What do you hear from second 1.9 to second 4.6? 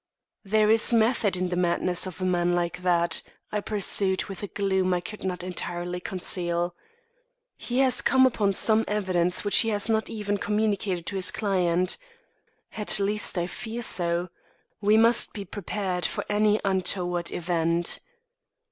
of a man like that," I pursued with a